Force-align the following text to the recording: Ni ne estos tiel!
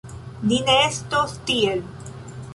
Ni 0.51 0.57
ne 0.69 0.77
estos 0.85 1.37
tiel! 1.51 1.87